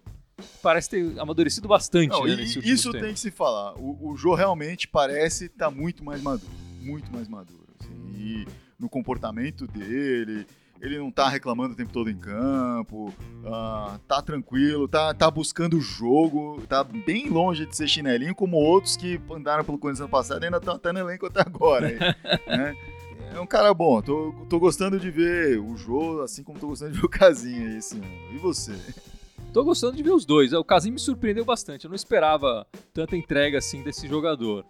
[0.62, 2.10] parece ter amadurecido bastante.
[2.10, 3.74] Não, né, isso tem que se falar.
[3.78, 6.52] O, o Jô realmente parece estar tá muito mais maduro.
[6.80, 7.68] Muito mais maduro.
[7.80, 8.46] Assim, e
[8.78, 10.46] no comportamento dele,
[10.82, 13.14] ele não tá reclamando o tempo todo em campo,
[13.44, 18.56] uh, tá tranquilo, tá, tá buscando o jogo, tá bem longe de ser chinelinho, como
[18.56, 21.86] outros que andaram pelo Corinthians ano passado e ainda estão tá no elenco até agora.
[21.86, 21.98] Aí,
[22.58, 22.76] né?
[23.32, 26.90] É um cara bom, tô, tô gostando de ver o jogo, assim como tô gostando
[26.90, 28.34] de ver o Casinha aí esse ano.
[28.34, 28.74] E você?
[29.52, 30.52] Tô gostando de ver os dois.
[30.52, 31.84] O Casim me surpreendeu bastante.
[31.84, 34.64] Eu não esperava tanta entrega assim desse jogador.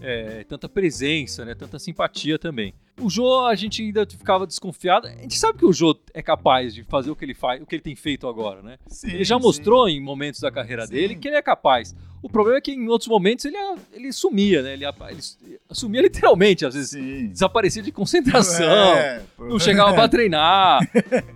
[0.00, 1.54] É, tanta presença, né?
[1.54, 2.74] Tanta simpatia também.
[3.00, 5.06] O Jô, a gente ainda ficava desconfiado.
[5.06, 7.66] A gente sabe que o Jô é capaz de fazer o que ele faz, o
[7.66, 8.78] que ele tem feito agora, né?
[8.86, 10.94] Sim, ele já mostrou em momentos da carreira sim.
[10.94, 11.94] dele que ele é capaz.
[12.22, 13.56] O problema é que em outros momentos ele,
[13.92, 14.72] ele sumia, né?
[14.72, 15.20] Ele, ele
[15.70, 17.28] sumia literalmente, às vezes sim.
[17.28, 20.80] desaparecia de concentração, é, não chegava para treinar.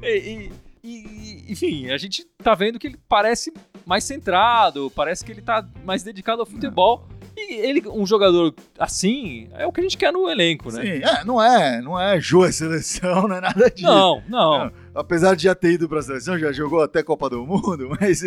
[0.02, 3.52] e, e, e, enfim, a gente tá vendo que ele parece
[3.84, 7.06] mais centrado, parece que ele tá mais dedicado ao futebol.
[7.10, 7.19] Não.
[7.48, 10.82] E ele, um jogador assim, é o que a gente quer no elenco, né?
[10.82, 13.86] Sim, é, não é, não é Jô seleção, não é nada disso.
[13.86, 14.72] Não, não, não.
[14.94, 18.22] Apesar de já ter ido pra seleção, já jogou até Copa do Mundo, mas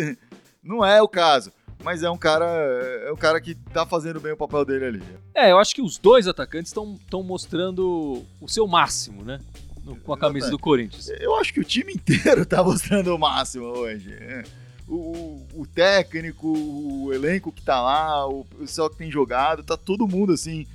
[0.62, 1.52] não é o caso.
[1.82, 5.02] Mas é um cara, é um cara que tá fazendo bem o papel dele ali.
[5.34, 9.38] É, eu acho que os dois atacantes estão mostrando o seu máximo, né?
[9.84, 11.10] No, com a camisa do Corinthians.
[11.20, 14.14] Eu acho que o time inteiro tá mostrando o máximo hoje.
[14.14, 14.44] É
[14.88, 20.08] o, o técnico, o elenco que tá lá, o pessoal que tem jogado, tá todo
[20.08, 20.66] mundo assim.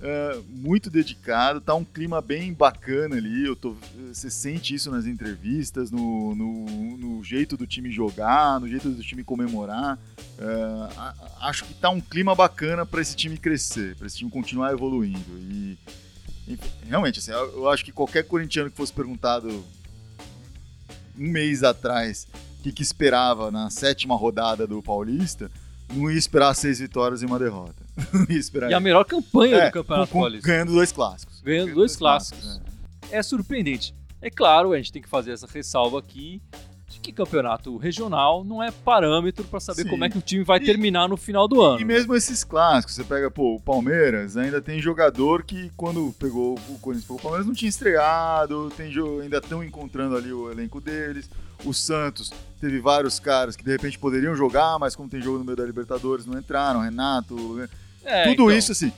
[0.00, 3.44] Uh, muito dedicado, tá um clima bem bacana ali.
[3.44, 3.74] Eu tô,
[4.12, 9.02] você sente isso nas entrevistas, no, no, no jeito do time jogar, no jeito do
[9.02, 9.98] time comemorar.
[10.38, 14.72] Uh, acho que tá um clima bacana para esse time crescer, para esse time continuar
[14.72, 15.36] evoluindo.
[15.36, 15.76] E
[16.46, 19.48] Enfim, realmente, assim, eu, eu acho que qualquer corintiano que fosse perguntado
[21.18, 22.28] um mês atrás
[22.62, 25.50] que, que esperava na sétima rodada do Paulista,
[25.94, 27.86] não ia esperar seis vitórias e uma derrota.
[28.12, 30.46] Não ia esperar E a melhor campanha É, do Campeonato com- Paulista.
[30.46, 31.40] ganhando dois clássicos.
[31.42, 32.44] Ganhando dois clássicos.
[32.44, 32.60] né?
[33.10, 33.92] É surpreendente.
[34.22, 36.40] É claro, a gente tem que fazer essa ressalva aqui
[36.88, 39.88] de que campeonato regional não é parâmetro para saber Sim.
[39.90, 41.80] como é que o time vai E- terminar no final do ano.
[41.80, 46.54] E mesmo esses clássicos, você pega, pô, o Palmeiras, ainda tem jogador que quando pegou
[46.68, 48.92] o Corinthians pegou o Palmeiras não tinha estreado, tem
[49.22, 51.28] ainda estão encontrando ali o elenco deles.
[51.64, 55.44] O Santos teve vários caras que de repente poderiam jogar, mas como tem jogo no
[55.44, 57.60] meio da Libertadores, não entraram, Renato?
[58.04, 58.92] É, tudo então, isso assim.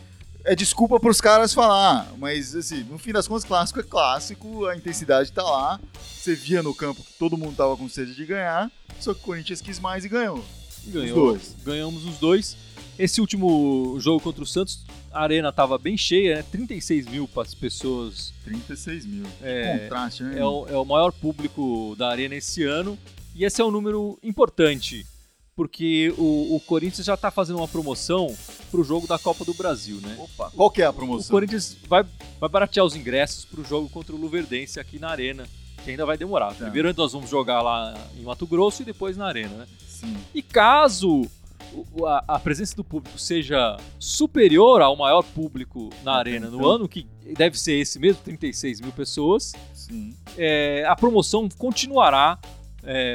[0.45, 4.77] É desculpa pros caras falar, mas assim, no fim das contas, clássico é clássico, a
[4.77, 5.79] intensidade tá lá.
[6.03, 9.23] Você via no campo que todo mundo tava com sede de ganhar, só que o
[9.23, 10.43] Corinthians quis mais e ganhou.
[10.87, 11.57] ganhou, os dois.
[11.63, 12.57] Ganhamos os dois.
[12.99, 16.45] Esse último jogo contra o Santos, a arena tava bem cheia, né?
[16.51, 18.33] 36 mil para as pessoas.
[18.45, 19.27] 36 mil.
[19.43, 20.39] É, Contraste, né?
[20.39, 22.99] É o, é o maior público da arena esse ano.
[23.41, 25.07] E esse é um número importante,
[25.57, 28.37] porque o, o Corinthians já está fazendo uma promoção
[28.71, 30.15] para o jogo da Copa do Brasil, né?
[30.19, 31.31] Opa, qual que é a O promoção?
[31.31, 32.05] Corinthians vai,
[32.39, 35.49] vai baratear os ingressos para o jogo contra o Luverdense aqui na arena,
[35.83, 36.49] que ainda vai demorar.
[36.55, 36.65] Tá.
[36.67, 39.67] Primeiro nós vamos jogar lá em Mato Grosso e depois na arena, né?
[39.89, 40.19] Sim.
[40.35, 41.23] E caso
[41.95, 46.71] o- a, presença do público seja superior ao maior público na arena no Então.
[46.73, 47.07] ano, que
[47.39, 49.55] deve ser esse mesmo, 36 mil pessoas,
[50.37, 52.39] é, a promoção continuará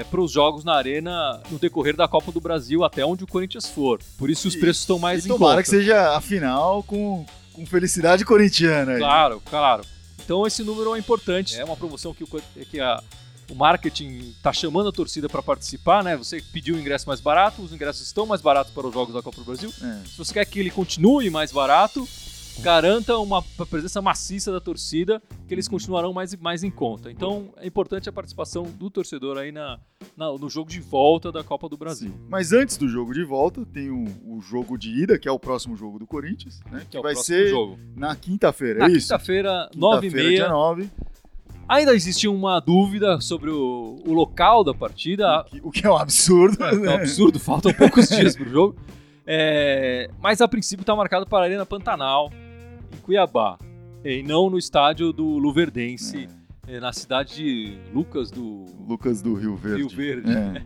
[0.09, 3.67] para os jogos na arena no decorrer da Copa do Brasil até onde o Corinthians
[3.67, 3.99] for.
[4.17, 5.63] Por isso os E- preços estão mais e em tomara conta.
[5.63, 8.93] que seja a final com, com felicidade corintiana.
[8.93, 8.99] aí.
[8.99, 9.83] Claro, claro.
[10.23, 11.55] Então esse número é importante.
[11.59, 12.27] É uma promoção que o,
[12.69, 13.01] que a-
[13.49, 16.17] o marketing está chamando a torcida para participar, né?
[16.17, 19.21] Você pediu o ingresso mais barato, os ingressos estão mais baratos para os jogos da
[19.21, 19.71] Copa do Brasil.
[19.83, 20.07] É.
[20.07, 22.07] Se você quer que ele continue mais barato,
[22.61, 27.11] garanta uma presença maciça da torcida, que eles continuarão mais, mais em conta.
[27.11, 29.79] Então é importante a participação do torcedor aí na,
[30.17, 32.09] na- no jogo de volta da Copa do Brasil.
[32.09, 32.19] Sim.
[32.29, 35.39] Mas antes do jogo de volta, tem o, o jogo de ida, que é o
[35.39, 36.79] próximo jogo do Corinthians, né?
[36.81, 37.77] Que, Que é o vai ser jogo.
[37.95, 39.07] na quinta-feira, Na é isso?
[39.07, 40.29] quinta-feira, Quinta-feira, 9h30.
[40.29, 40.89] dia 9.
[41.67, 45.41] Ainda existia uma dúvida sobre o, o local da partida.
[45.41, 46.63] O que, o que é um absurdo.
[46.63, 46.93] É, é um né?
[46.93, 48.75] absurdo, faltam poucos dias pro jogo.
[49.27, 52.31] É, mas a princípio está marcado para a Arena Pantanal,
[53.05, 53.59] Cuiabá.
[54.03, 56.27] E não no estádio do Luverdense,
[56.67, 59.79] é, na cidade de Lucas do Lucas do Rio Verde.
[59.81, 60.31] Rio Verde.
[60.31, 60.65] É.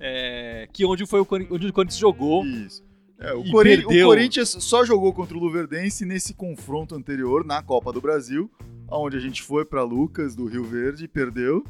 [0.00, 2.44] É, que onde, foi o, onde o Corinthians jogou.
[2.44, 2.84] Isso.
[3.20, 4.06] É, o, E Cori- perdeu.
[4.06, 8.50] o Corinthians só jogou contra o Luverdense nesse confronto anterior na Copa do Brasil,
[8.88, 11.64] onde a gente foi para Lucas do Rio Verde e perdeu.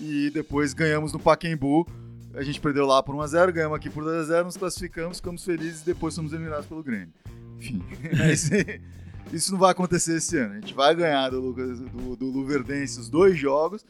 [0.00, 1.86] E depois ganhamos no Pacaembu.
[2.34, 5.86] A gente perdeu lá por 1x0, ganhamos aqui por 2x0, nos classificamos, ficamos felizes e
[5.86, 7.12] depois fomos eliminados pelo Grêmio.
[7.58, 7.82] Enfim,
[8.16, 8.48] mas,
[9.32, 10.52] isso não vai acontecer esse ano.
[10.52, 13.84] A gente vai ganhar do, Lucas, do, do Luverdense os dois jogos,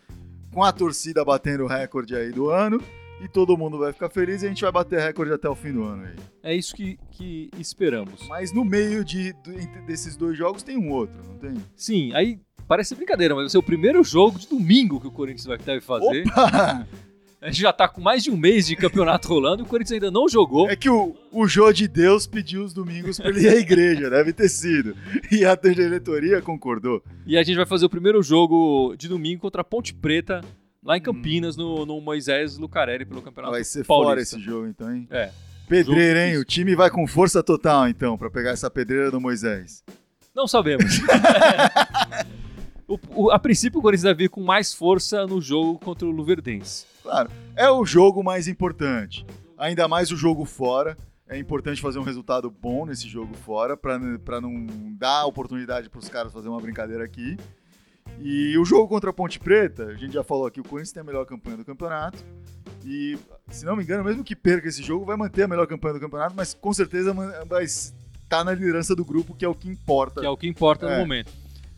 [0.52, 2.81] com a torcida batendo o recorde aí do ano,
[3.20, 5.72] e todo mundo vai ficar feliz e a gente vai bater recorde até o fim
[5.72, 6.16] do ano aí.
[6.42, 8.26] É isso que, que esperamos.
[8.28, 11.55] Mas no meio de, entre- desses dois jogos tem um outro, não tem?
[11.76, 15.46] Sim, aí parece brincadeira, mas vai ser o primeiro jogo de domingo que o Corinthians
[15.46, 16.26] vai deve fazer.
[16.26, 16.87] Opa!
[17.42, 19.94] A gente já tá com mais de um mês de campeonato rolando e o Corinthians
[19.94, 20.70] ainda não jogou.
[20.70, 24.09] É que o, o Jô de Deus pediu os domingos pra ele ir à igreja,
[24.09, 24.96] deve ter sido.
[25.28, 27.02] E a diretoria concordou.
[27.26, 30.40] E a gente vai fazer o primeiro jogo de domingo contra a Ponte Preta,
[30.85, 34.09] lá em Campinas, no, no Moisés Lucarelli, pelo Campeonato Vai ser Paulista.
[34.09, 35.09] fora esse jogo então, hein?
[35.11, 35.31] É.
[35.68, 36.37] Pedreira, hein?
[36.38, 39.83] O time vai com força total então pra pegar essa pedreira do Moisés.
[40.33, 41.00] Não sabemos.
[42.94, 46.11] O- o- a princípio, o Corinthians deve vir com mais força no jogo contra o
[46.11, 46.85] Luverdense.
[47.02, 49.24] Claro, é o jogo mais importante.
[49.57, 50.96] Ainda mais o jogo fora.
[51.28, 54.66] É importante fazer um resultado bom nesse jogo fora pra não
[54.98, 57.37] dar oportunidade pros caras fazer uma brincadeira aqui.
[58.20, 61.00] E o jogo contra a Ponte Preta, a gente já falou aqui, o Corinthians tem
[61.00, 62.22] a melhor campanha do campeonato.
[62.85, 63.16] E,
[63.48, 66.00] se não me engano, mesmo que perca esse jogo, vai manter a melhor campanha do
[66.00, 67.14] campeonato, mas com certeza
[67.46, 70.20] vai estar na liderança do grupo, que é o que importa.
[70.20, 70.94] Que é o que importa É.
[70.94, 71.33] no momento.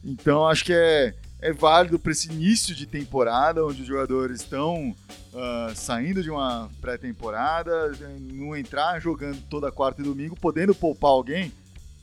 [0.05, 4.95] Então acho que é, é válido para esse início de temporada, onde os jogadores estão
[5.35, 7.93] ah, saindo de uma pré-temporada,
[8.33, 11.53] não entrar jogando toda quarta e domingo, podendo poupar alguém,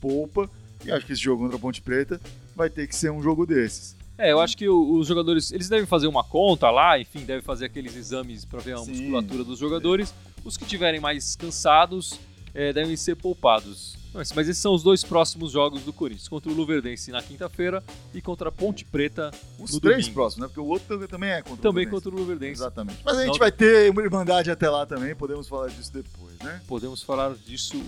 [0.00, 0.50] poupa.
[0.84, 2.20] E acho que esse jogo contra a Ponte Preta
[2.54, 3.96] vai ter que ser um jogo desses.
[4.18, 7.66] É, eu acho que os jogadores, eles devem fazer uma conta lá, enfim, devem fazer
[7.66, 8.90] aqueles exames para ver a Sim.
[8.90, 10.12] musculatura dos jogadores.
[10.44, 12.20] Os que tiverem mais cansados
[12.54, 13.96] é, devem ser poupados.
[14.14, 17.82] Mas, mas esses são os dois próximos jogos do Corinthians, contra o Luverdense na quinta-feira
[18.12, 20.14] e contra a Ponte Preta Os no três domingo.
[20.14, 20.48] próximos, né?
[20.48, 21.90] Porque o outro também é contra Também o Fluminense.
[21.90, 22.52] contra o Luverdense.
[22.60, 22.98] Exatamente.
[23.04, 26.60] Mas a gente vai ter uma irmandade até lá também, podemos falar disso depois, né?
[26.68, 27.82] Podemos falar disso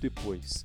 [0.00, 0.64] depois.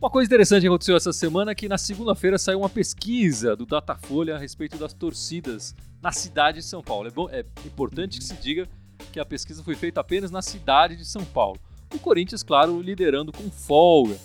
[0.00, 3.64] Uma coisa interessante que aconteceu essa semana é que na segunda-feira saiu uma pesquisa do
[3.66, 7.08] Datafolha a respeito das torcidas na cidade de São Paulo.
[7.08, 8.68] É, bom, é importante que se diga
[9.12, 11.58] que a pesquisa foi feita apenas na cidade de São Paulo.
[11.94, 14.18] O Corinthians, claro, liderando com folga,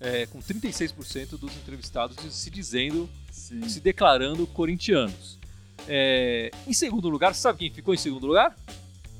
[0.00, 3.68] é, com 36% dos entrevistados se dizendo, Sim.
[3.68, 5.38] se declarando corintianos.
[5.88, 8.56] É, em segundo lugar, sabe quem ficou em segundo lugar?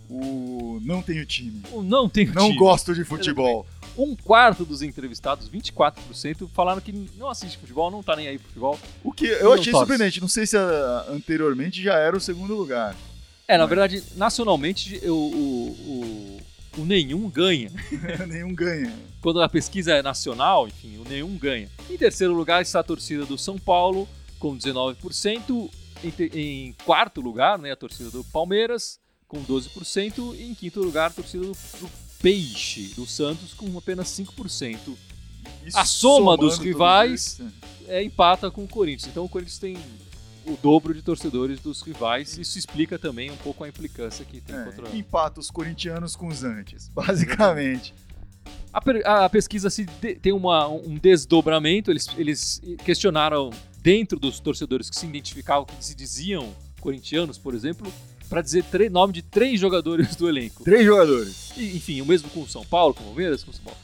[0.09, 1.62] O não tenho time.
[1.73, 2.59] O não tem Não time.
[2.59, 3.66] gosto de futebol.
[3.97, 8.49] Um quarto dos entrevistados, 24%, falaram que não assiste futebol, não tá nem aí pro
[8.49, 8.79] futebol.
[9.05, 9.87] O que eu Não achei torce.
[9.87, 10.21] surpreendente.
[10.21, 12.97] Não sei se ah, anteriormente já era o segundo lugar.
[13.47, 16.40] É, na Mas- verdade, nacionalmente, o, o,
[16.76, 17.70] o nenhum ganha.
[18.28, 18.92] Nenhum ganha.
[19.20, 21.68] Quando a pesquisa é nacional, enfim, o nenhum ganha.
[21.90, 25.70] Em terceiro lugar está a torcida do São Paulo, com 19%.
[26.02, 30.35] Em, em quarto lugar, né, a torcida do Palmeiras, com 12%.
[30.38, 31.90] E em quinto lugar, a torcida do, do
[32.22, 34.78] Peixe, do Santos, com apenas 5%.
[35.66, 37.40] Isso A soma dos rivais-
[37.88, 39.11] É, empata com o Corinthians.
[39.11, 39.76] Então o Corinthians tem
[40.46, 42.37] o dobro de torcedores dos rivais.
[42.38, 46.29] Isso explica também um pouco a implicância que tem é, contra empata os corintianos com
[46.29, 47.94] os antes, basicamente.
[48.72, 51.90] A, per- a pesquisa se de- tem uma- um desdobramento.
[51.90, 53.50] Eles, eles questionaram
[53.83, 57.92] dentro dos torcedores que se identificavam, que se diziam corintianos, por exemplo,
[58.29, 60.62] para dizer nome de três jogadores do elenco.
[60.64, 61.53] Três jogadores.
[61.57, 63.79] E, enfim, o mesmo com o São Paulo, com o Palmeiras, com o São Paulo.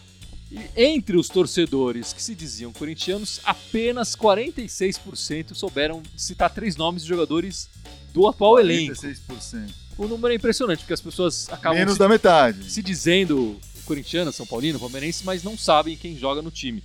[0.50, 7.08] E entre os torcedores que se diziam corintianos, apenas 46% souberam citar três nomes de
[7.08, 7.68] jogadores
[8.14, 8.94] do atual elenco.
[8.94, 9.70] 46%.
[9.98, 12.70] O número é impressionante, porque as pessoas acabam Menos se da metade.
[12.70, 16.82] se dizendo corintiano, São Paulino, palmeirense, mas não sabem quem joga no time.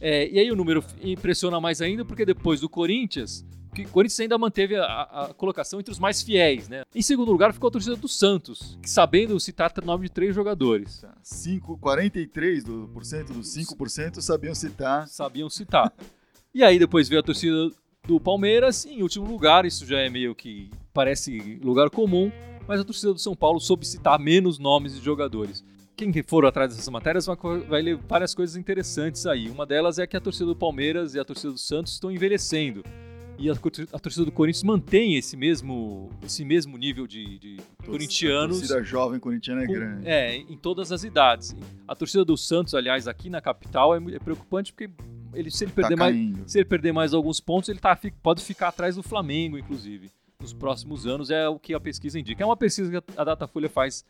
[0.00, 4.20] É, e aí o número impressiona mais ainda, porque depois do Corinthians, que o Corinthians
[4.20, 6.82] ainda manteve a, a- colocação entre os mais fiéis, né?
[6.94, 10.34] Em segundo lugar ficou a torcida do Santos, que sabendo citar o nome de três
[10.34, 15.06] jogadores, Tá, Cinco- 43% do, por cento dos 5% sabiam citar.
[15.08, 15.92] sabiam citar.
[16.54, 17.70] e aí depois veio a torcida
[18.06, 22.32] do Palmeiras, e em último lugar, isso já é meio que parece lugar comum,
[22.66, 25.62] mas a torcida do São Paulo soube citar menos nomes de jogadores.
[25.96, 29.50] Quem for atrás dessas matérias vai ler várias coisas interessantes aí.
[29.50, 32.82] Uma delas é que a torcida do Palmeiras e a torcida do Santos estão envelhecendo.
[33.40, 38.58] E a, a torcida do Corinthians mantém esse mesmo, esse mesmo nível de, de corintianos
[38.58, 40.06] A torcida jovem corintiana é com- grande.
[40.06, 41.56] é, em todas as idades.
[41.88, 44.90] A torcida do Santos, aliás, aqui na capital é, é preocupante porque
[45.32, 48.42] ele, se ele Tá perder mais, se ele perder mais alguns pontos, ele tá, pode
[48.44, 50.10] ficar atrás do Flamengo, inclusive.
[50.40, 52.42] Nos próximos anos é o que a pesquisa indica.
[52.42, 54.04] É uma pesquisa que a- Datafolha faz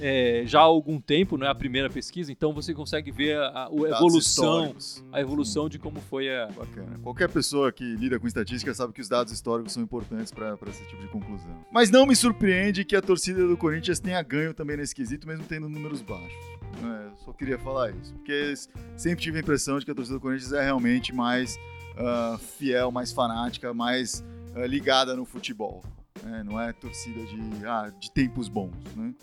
[0.00, 3.66] é, já há algum tempo, não é a primeira pesquisa, então você consegue ver a,
[3.66, 5.04] a- evolução, históricos.
[5.12, 6.46] a evolução de como foi a.
[6.46, 6.98] Bacana.
[7.02, 10.84] Qualquer pessoa que lida com estatística sabe que os dados históricos são importantes para esse
[10.86, 11.54] tipo de conclusão.
[11.70, 15.44] Mas não me surpreende que a torcida do Corinthians tenha ganho também nesse quesito, mesmo
[15.46, 16.44] tendo números baixos.
[16.82, 18.12] É, só queria falar isso.
[18.14, 18.54] Porque
[18.96, 21.56] sempre tive a impressão de que a torcida do Corinthians é realmente mais
[21.96, 24.24] ah, fiel, mais fanática, mais
[24.66, 25.82] ligada no futebol.
[26.22, 26.42] né?
[26.44, 28.74] Não é torcida de, ah, de tempos bons.
[28.96, 29.14] Né?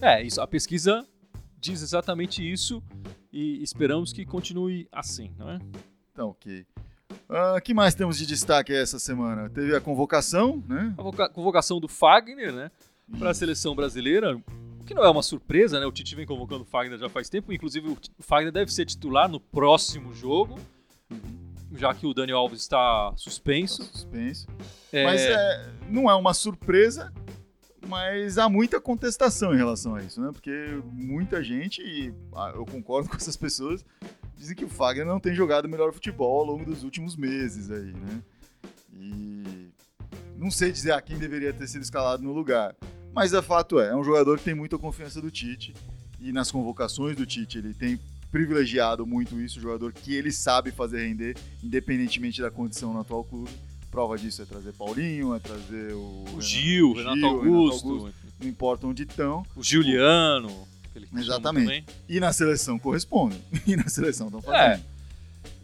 [0.00, 1.06] É, isso, a pesquisa
[1.58, 2.82] diz exatamente isso
[3.32, 5.58] e esperamos que continue assim, não é?
[6.12, 6.66] Então, ok.
[7.56, 9.48] O que mais temos de destaque essa semana?
[9.50, 10.92] Teve a convocação, né?
[10.92, 12.70] A convoca- convocação do Fagner, né?
[13.18, 14.36] para a seleção brasileira,
[14.80, 15.86] o que não é uma surpresa, né?
[15.86, 19.28] O Tite vem convocando o Fagner já faz tempo, inclusive o Fagner deve ser titular
[19.28, 20.58] no próximo jogo,
[21.76, 23.84] já que o Daniel Alves está suspenso.
[23.84, 24.46] Tá suspenso.
[24.92, 27.12] É, Mas é, não é uma surpresa,
[27.86, 30.30] mas há muita contestação em relação a isso, né?
[30.32, 33.84] Porque muita gente, e ah, eu concordo com essas pessoas,
[34.36, 37.92] dizem que o Fagner não tem jogado melhor futebol ao longo dos últimos meses aí,
[37.92, 38.22] né?
[38.92, 39.70] E
[40.36, 42.74] não sei dizer a quem deveria ter sido escalado no lugar.
[43.14, 45.74] Mas o fato é, é um jogador que tem muita confiança do Tite.
[46.20, 47.98] E nas convocações do Tite, ele tem
[48.30, 53.50] privilegiado muito isso, jogador que ele sabe fazer render, independentemente da condição no atual clube.
[53.90, 58.86] Prova disso é trazer Paulinho, é trazer o, o Gil, o Renato, Augusto, não importa
[58.86, 59.44] onde estão.
[59.56, 60.48] o Juliano.
[60.92, 61.84] que ele chama Exatamente.
[62.08, 63.40] E na seleção correspondem.
[63.66, 64.82] E na seleção estão fazendo.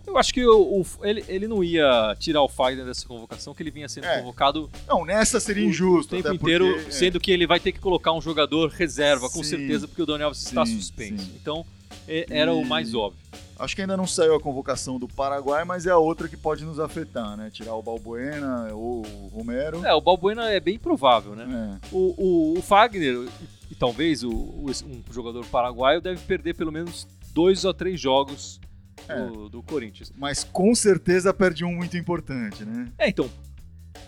[0.06, 3.62] Eu acho que o- o- ele, ele não ia tirar o Fagner dessa convocação, que
[3.62, 4.18] ele vinha sendo É.
[4.18, 6.16] convocado Não, nessa seria o injusto.
[6.16, 9.30] tempo até porque, inteiro, é, sendo que ele vai ter que colocar um jogador reserva,
[9.30, 9.50] com Sim.
[9.50, 11.22] certeza, porque o Daniel Alves está suspenso.
[11.24, 11.32] sim.
[11.40, 11.81] Então, é-
[12.30, 13.20] era o mais óbvio.
[13.58, 16.64] Acho que ainda não saiu a convocação do Paraguai, mas é a outra que pode
[16.64, 17.48] nos afetar, né?
[17.48, 19.84] Tirar o Balbuena ou o Romero.
[19.86, 21.78] É, o Balbuena é bem provável, né?
[21.80, 21.86] É.
[21.94, 22.14] O,
[22.54, 23.28] o, o Fagner,
[23.70, 28.60] e, talvez o, um jogador paraguaio, deve perder pelo menos dois ou três jogos
[29.06, 29.26] É.
[29.26, 30.12] do, do Corinthians.
[30.16, 32.90] Mas com certeza perde um muito importante, né?
[32.98, 33.30] É, então,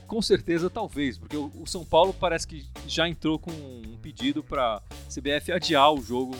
[0.08, 4.42] com certeza talvez, porque o, o São Paulo parece que já entrou com um pedido
[4.42, 6.34] para CBF adiar o jogo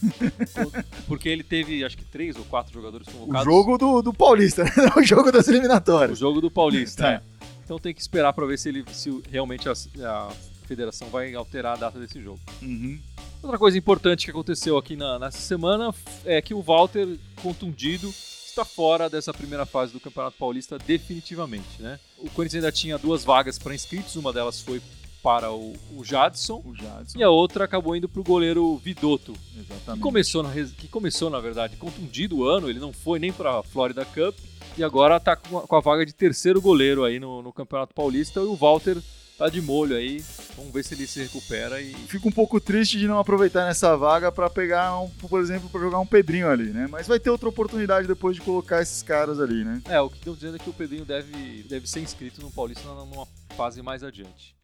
[1.06, 3.44] Porque ele teve, acho que, três ou quatro jogadores O convocados.
[3.44, 4.92] jogo do, do Paulista, né?
[4.96, 6.18] o jogo das O eliminatórias.
[6.18, 7.02] jogo do Paulista.
[7.02, 7.10] Tá.
[7.14, 7.22] é.
[7.64, 10.30] Então tem que esperar para ver se ele se o- realmente a, a
[10.66, 12.40] federação vai alterar a data desse jogo.
[12.60, 12.98] Uhum.
[13.42, 15.94] Outra coisa importante que aconteceu aqui na- nessa semana
[16.24, 18.08] é que o Walter, contundido,
[18.46, 21.80] está fora dessa primeira fase do Campeonato Paulista definitivamente.
[21.80, 21.98] Né?
[22.18, 24.82] O Corinthians ainda tinha duas vagas para inscritos, uma delas foi
[25.22, 27.18] para o, o Jadson O Jadson.
[27.18, 30.02] e a outra acabou indo para o goleiro Vidotto, que Exatamente.
[30.02, 33.62] começou, na, que começou, na verdade, contundido o ano, ele não foi nem para a
[33.62, 34.34] Florida Cup
[34.78, 37.92] e agora está com, a- com a vaga de terceiro goleiro aí no, no Campeonato
[37.94, 38.96] Paulista e o Walter
[39.36, 40.22] tá de molho aí,
[40.54, 43.96] vamos ver se ele se recupera e Fico um pouco triste de não aproveitar nessa
[43.96, 46.86] vaga pra pegar, um, por exemplo, pra jogar um Pedrinho ali, né?
[46.90, 49.80] Mas vai ter outra oportunidade depois de colocar esses caras ali, né?
[49.86, 52.86] É, o que estão dizendo é que o Pedrinho deve, deve ser inscrito no Paulista
[52.88, 54.54] numa fase mais adiante.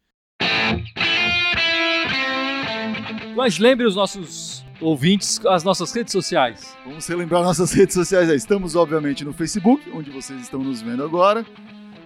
[3.35, 6.75] Mas lembre os nossos ouvintes as nossas redes sociais.
[6.85, 8.35] Vamos relembrar nossas redes sociais aí.
[8.35, 11.45] Estamos, obviamente, no Facebook, onde vocês estão nos vendo agora.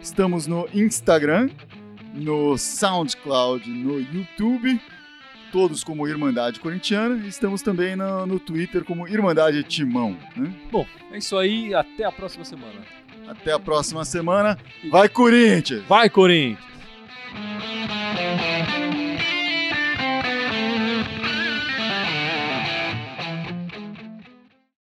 [0.02, 1.50] Estamos no Instagram,
[2.14, 4.82] no SoundCloud, no YouTube,
[5.52, 7.26] todos como Irmandade Corintiana.
[7.28, 10.18] Estamos também no, no Twitter como Irmandade Timão.
[10.36, 10.54] né?
[10.72, 12.82] Bom, é isso aí, até a próxima semana.
[13.28, 14.58] Até a próxima semana.
[14.90, 15.84] Vai, Corinthians!
[15.88, 16.71] Vai, Corinthians!
[17.34, 18.81] Thank you.